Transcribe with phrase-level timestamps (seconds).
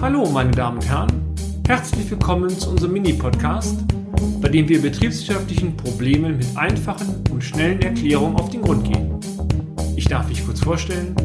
[0.00, 1.34] Hallo, meine Damen und Herren.
[1.66, 3.78] Herzlich willkommen zu unserem Mini-Podcast,
[4.40, 9.18] bei dem wir betriebswirtschaftlichen Problemen mit einfachen und schnellen Erklärungen auf den Grund gehen.
[9.96, 11.16] Ich darf mich kurz vorstellen.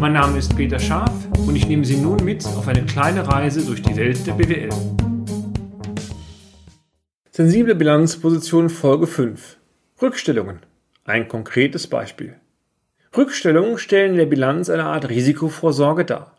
[0.00, 1.12] Mein Name ist Peter Scharf
[1.46, 4.70] und ich nehme Sie nun mit auf eine kleine Reise durch die Welt der BWL.
[7.30, 9.58] Sensible Bilanzposition Folge 5.
[10.00, 10.60] Rückstellungen.
[11.04, 12.36] Ein konkretes Beispiel.
[13.16, 16.36] Rückstellungen stellen in der Bilanz eine Art Risikovorsorge dar.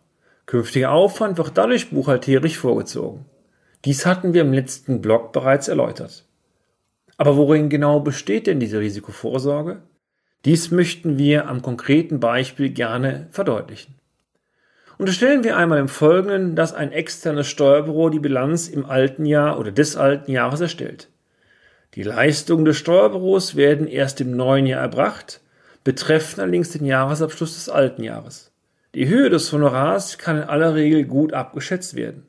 [0.56, 3.26] Künftiger Aufwand wird dadurch buchhalterisch vorgezogen.
[3.84, 6.24] Dies hatten wir im letzten Blog bereits erläutert.
[7.18, 9.82] Aber worin genau besteht denn diese Risikovorsorge?
[10.46, 13.96] Dies möchten wir am konkreten Beispiel gerne verdeutlichen.
[14.98, 19.74] Unterstellen wir einmal im Folgenden, dass ein externes Steuerbüro die Bilanz im alten Jahr oder
[19.74, 21.10] des alten Jahres erstellt.
[21.96, 25.42] Die Leistungen des Steuerbüros werden erst im neuen Jahr erbracht,
[25.84, 28.55] betreffen allerdings den Jahresabschluss des alten Jahres.
[28.96, 32.28] Die Höhe des Honorars kann in aller Regel gut abgeschätzt werden.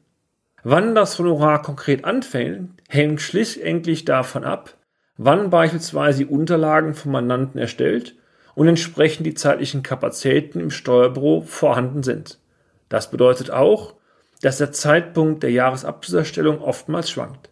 [0.64, 4.76] Wann das Honorar konkret anfängt, hängt schlussendlich davon ab,
[5.16, 8.16] wann beispielsweise die Unterlagen vom Mandanten erstellt
[8.56, 12.40] und entsprechend die zeitlichen Kapazitäten im Steuerbüro vorhanden sind.
[12.88, 13.94] Das bedeutet auch,
[14.42, 17.48] dass der Zeitpunkt der Jahresabschlusserstellung oftmals schwankt.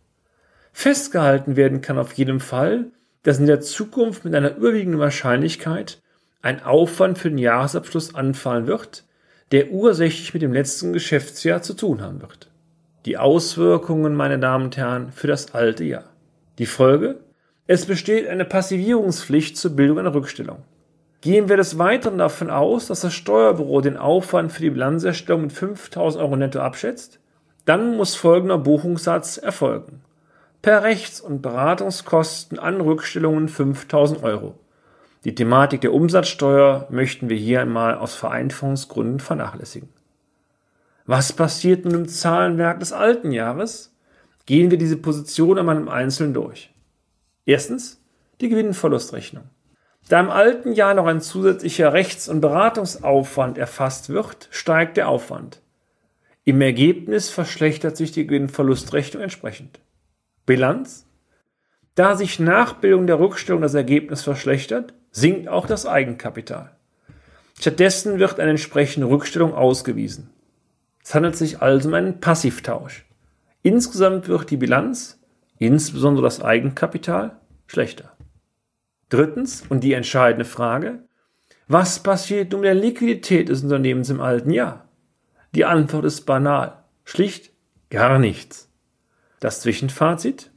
[0.73, 2.87] Festgehalten werden kann auf jeden Fall,
[3.23, 6.03] dass in der Zukunft mit einer überwiegenden Wahrscheinlichkeit
[6.45, 9.05] ein Aufwand für den Jahresabschluss anfallen wird,
[9.51, 12.51] der ursächlich mit dem letzten Geschäftsjahr zu tun haben wird.
[13.07, 16.05] Die Auswirkungen, meine Damen und Herren, für das alte Jahr.
[16.59, 17.21] Die Folge?
[17.67, 20.59] Es besteht eine Passivierungspflicht zur Bildung einer Rückstellung.
[21.21, 25.53] Gehen wir des Weiteren davon aus, dass das Steuerbüro den Aufwand für die Bilanzerstellung mit
[25.53, 27.19] 5000 Euro netto abschätzt,
[27.65, 30.03] dann muss folgender Buchungssatz erfolgen
[30.65, 34.55] per Rechts- und Beratungskosten an Rückstellungen 5000 Euro.
[35.25, 39.89] Die Thematik der Umsatzsteuer möchten wir hier einmal aus Vereinfachungsgründen vernachlässigen.
[41.07, 43.95] Was passiert nun im Zahlenwerk des alten Jahres?
[44.47, 46.75] Gehen wir diese Position einmal im Einzelnen durch.
[47.47, 48.03] Erstens
[48.41, 49.45] die Gewinn-Verlustrechnung.
[50.09, 55.63] Da im alten Jahr noch ein zusätzlicher Rechts- und Beratungsaufwand erfasst wird, steigt der Aufwand.
[56.45, 59.81] Im Ergebnis verschlechtert sich die Gewinn-Verlustrechnung entsprechend.
[60.45, 61.07] Bilanz.
[61.95, 66.73] Da sich nach Bildung der Rückstellung das Ergebnis verschlechtert, sinkt auch das Eigenkapital.
[67.59, 70.31] Stattdessen wird eine entsprechende Rückstellung ausgewiesen.
[71.03, 73.07] Es handelt sich also um einen Passivtausch.
[73.63, 75.21] Insgesamt wird die Bilanz,
[75.59, 78.13] insbesondere das Eigenkapital, schlechter.
[79.09, 81.05] Drittens, und die entscheidende Frage,
[81.69, 84.89] was passiert nun mit der Liquidität des Unternehmens im alten Jahr?
[85.55, 87.53] Die Antwort ist banal, schlicht
[87.89, 88.69] gar nichts.
[89.39, 90.51] Das Zwischenfazit?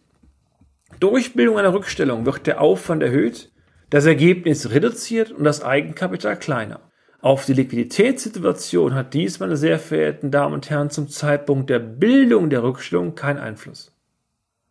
[1.00, 3.52] Durch Bildung einer Rückstellung wird der Aufwand erhöht,
[3.90, 6.82] das Ergebnis reduziert und das Eigenkapital kleiner.
[7.20, 12.50] Auf die Liquiditätssituation hat dies, meine sehr verehrten Damen und Herren, zum Zeitpunkt der Bildung
[12.50, 13.92] der Rückstellung keinen Einfluss.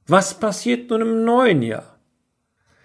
[0.06, 1.98] Was passiert nun im neuen Jahr?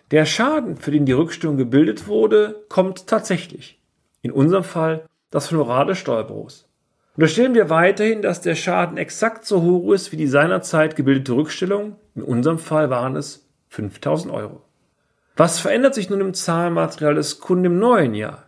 [0.09, 3.79] Der Schaden, für den die Rückstellung gebildet wurde, kommt tatsächlich.
[4.21, 6.67] In unserem Fall das Honorar des Steuerbüros.
[7.15, 11.95] Unterstellen wir weiterhin, dass der Schaden exakt so hoch ist wie die seinerzeit gebildete Rückstellung.
[12.15, 14.63] In unserem Fall waren es 5000 Euro.
[15.35, 18.45] Was verändert sich nun im Zahlenmaterial des Kunden im neuen Jahr?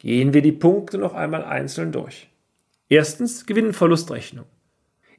[0.00, 2.28] Gehen wir die Punkte noch einmal einzeln durch.
[2.88, 4.44] Erstens Gewinn- und Verlustrechnung.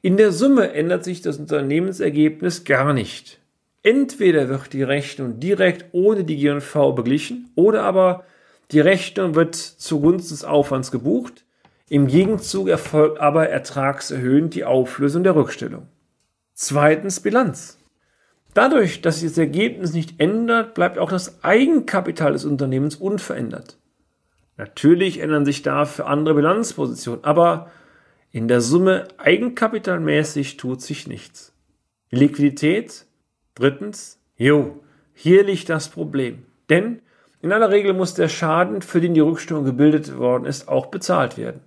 [0.00, 3.40] In der Summe ändert sich das Unternehmensergebnis gar nicht.
[3.82, 8.24] Entweder wird die Rechnung direkt ohne die G&V beglichen oder aber
[8.70, 11.44] die Rechnung wird zugunsten des Aufwands gebucht
[11.90, 15.88] im Gegenzug erfolgt aber ertragserhöhend die Auflösung der Rückstellung.
[16.52, 17.77] Zweitens Bilanz.
[18.54, 23.78] Dadurch, dass sich das Ergebnis nicht ändert, bleibt auch das Eigenkapital des Unternehmens unverändert.
[24.56, 27.70] Natürlich ändern sich dafür andere Bilanzpositionen, aber
[28.32, 31.52] in der Summe eigenkapitalmäßig tut sich nichts.
[32.10, 33.06] Liquidität.
[33.54, 34.20] Drittens.
[34.36, 34.80] Jo,
[35.14, 36.44] hier liegt das Problem.
[36.68, 37.00] Denn
[37.40, 41.36] in aller Regel muss der Schaden, für den die Rückstellung gebildet worden ist, auch bezahlt
[41.38, 41.60] werden.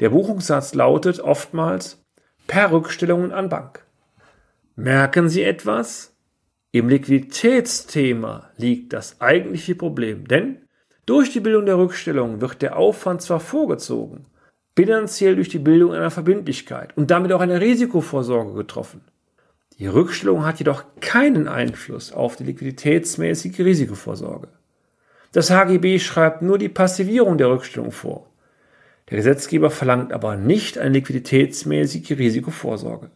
[0.00, 2.02] Der Buchungssatz lautet oftmals
[2.46, 3.84] per Rückstellungen an Bank.
[4.80, 6.14] Merken Sie etwas?
[6.70, 10.58] Im Liquiditätsthema liegt das eigentliche Problem, denn
[11.04, 14.26] durch die Bildung der Rückstellung wird der Aufwand zwar vorgezogen,
[14.76, 19.00] bilanziell durch die Bildung einer Verbindlichkeit und damit auch einer Risikovorsorge getroffen.
[19.80, 24.46] Die Rückstellung hat jedoch keinen Einfluss auf die liquiditätsmäßige Risikovorsorge.
[25.32, 28.30] Das HGB schreibt nur die Passivierung der Rückstellung vor.
[29.10, 33.10] Der Gesetzgeber verlangt aber nicht eine liquiditätsmäßige Risikovorsorge.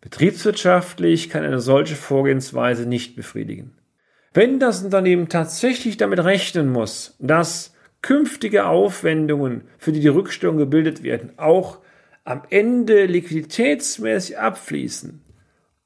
[0.00, 3.76] Betriebswirtschaftlich kann eine solche Vorgehensweise nicht befriedigen.
[4.32, 11.02] Wenn das Unternehmen tatsächlich damit rechnen muss, dass künftige Aufwendungen, für die die Rückstellung gebildet
[11.02, 11.78] werden, auch
[12.24, 15.22] am Ende liquiditätsmäßig abfließen,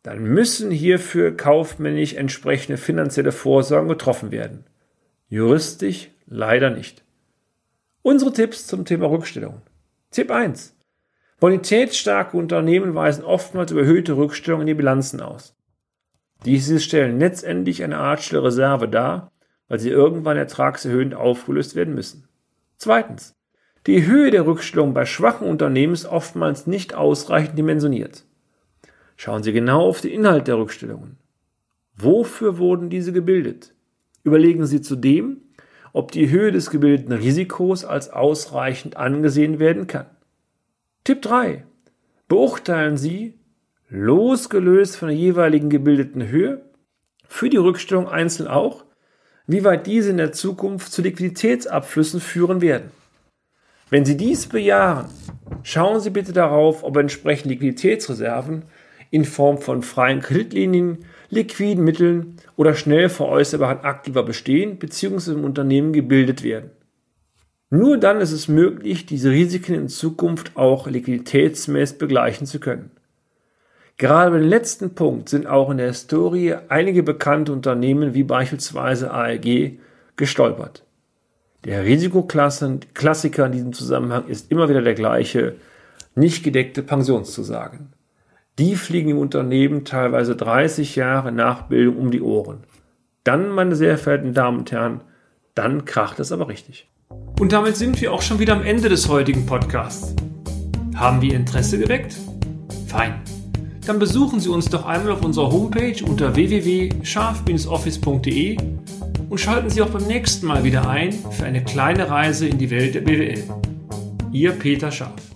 [0.02, 4.64] dann müssen hierfür kaufmännisch entsprechende finanzielle Vorsorgen getroffen werden.
[5.28, 7.04] Juristisch leider nicht.
[8.02, 9.60] Unsere Tipps zum Thema Rückstellung.
[10.10, 10.74] Tipp 1.
[11.40, 15.56] Bonitätsstarke Unternehmen weisen oftmals überhöhte Rückstellungen in die Bilanzen aus.
[16.44, 19.32] Diese stellen letztendlich eine Art stille Reserve dar,
[19.66, 22.28] weil sie irgendwann ertragserhöhend aufgelöst werden müssen.
[22.76, 23.34] Zweitens.
[23.86, 28.24] Die Höhe der Rückstellung bei schwachen Unternehmen ist oftmals nicht ausreichend dimensioniert.
[29.16, 31.16] Schauen Sie genau auf den Inhalt der Rückstellungen.
[31.96, 33.74] Wofür wurden diese gebildet?
[34.22, 35.38] Überlegen Sie zudem,
[35.94, 40.06] ob die Höhe des gebildeten Risikos als ausreichend angesehen werden kann.
[41.02, 41.64] Tipp 3.
[42.28, 43.38] Beurteilen Sie,
[43.88, 46.60] losgelöst von der jeweiligen gebildeten Höhe,
[47.26, 48.84] für die Rückstellung einzeln auch,
[49.46, 52.90] wie weit diese in der Zukunft zu Liquiditätsabflüssen führen werden.
[53.88, 55.06] Wenn Sie dies bejahen,
[55.62, 58.64] schauen Sie bitte darauf, ob entsprechende Liquiditätsreserven
[59.10, 65.32] in Form von freien Kreditlinien, liquiden Mitteln oder schnell veräußerbaren Aktiva bestehen bzw.
[65.32, 66.70] im Unternehmen gebildet werden.
[67.72, 72.90] Nur dann ist es möglich, diese Risiken in Zukunft auch liquiditätsmäßig begleichen zu können.
[73.96, 79.12] Gerade bei dem letzten Punkt sind auch in der Historie einige bekannte Unternehmen wie beispielsweise
[79.12, 79.78] ALG
[80.16, 80.84] gestolpert.
[81.64, 85.56] Der Risikoklassiker in diesem Zusammenhang ist immer wieder der gleiche,
[86.16, 87.92] nicht gedeckte Pensionszusagen.
[88.58, 92.64] Die fliegen im Unternehmen teilweise 30 Jahre nach Bildung um die Ohren.
[93.22, 95.02] Dann, meine sehr verehrten Damen und Herren,
[95.54, 96.88] dann kracht es aber richtig.
[97.40, 100.14] Und damit sind wir auch schon wieder am Ende des heutigen Podcasts.
[100.94, 102.14] Haben wir Interesse geweckt?
[102.86, 103.14] Fein.
[103.86, 108.58] Dann besuchen Sie uns doch einmal auf unserer Homepage unter www.scharf-office.de
[109.30, 112.68] und schalten Sie auch beim nächsten Mal wieder ein für eine kleine Reise in die
[112.68, 113.42] Welt der BWL.
[114.32, 115.29] Ihr Peter Scharf.